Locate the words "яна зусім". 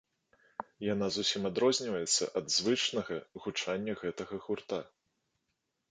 0.93-1.41